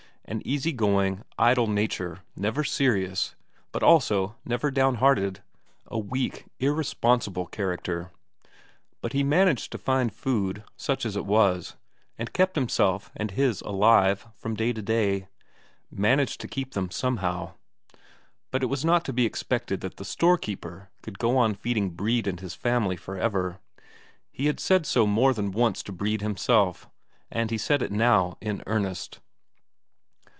An 0.25 0.41
easy 0.45 0.71
going, 0.71 1.25
idle 1.37 1.67
nature, 1.67 2.19
never 2.37 2.63
serious, 2.63 3.35
but 3.73 3.83
also 3.83 4.37
never 4.45 4.71
down 4.71 4.95
hearted, 4.95 5.43
a 5.87 5.99
weak, 5.99 6.45
irresponsible 6.57 7.45
character; 7.47 8.11
but 9.01 9.11
he 9.11 9.25
managed 9.25 9.73
to 9.73 9.77
find 9.77 10.13
food, 10.13 10.63
such 10.77 11.05
as 11.05 11.17
it 11.17 11.25
was, 11.25 11.75
and 12.17 12.31
kept 12.31 12.55
himself 12.55 13.11
and 13.13 13.31
his 13.31 13.59
alive 13.63 14.25
from 14.37 14.55
day 14.55 14.71
to 14.71 14.81
day; 14.81 15.27
managed 15.91 16.39
to 16.39 16.47
keep 16.47 16.75
them 16.75 16.89
somehow. 16.89 17.53
But 18.51 18.63
it 18.63 18.67
was 18.67 18.85
not 18.85 19.03
to 19.05 19.11
be 19.13 19.25
expected 19.25 19.81
that 19.81 19.97
the 19.97 20.05
storekeeper 20.05 20.89
could 21.01 21.19
go 21.19 21.37
on 21.37 21.55
feeding 21.55 21.89
Brede 21.89 22.27
and 22.27 22.39
his 22.39 22.53
family 22.55 22.95
for 22.95 23.17
ever; 23.17 23.59
he 24.31 24.45
had 24.45 24.61
said 24.61 24.85
so 24.85 25.05
more 25.05 25.33
than 25.33 25.51
once 25.51 25.83
to 25.83 25.91
Brede 25.91 26.21
himself, 26.21 26.89
and 27.29 27.51
he 27.51 27.57
said 27.57 27.81
it 27.81 27.91
now 27.91 28.37
in 28.39 28.63
earnest. 28.65 29.19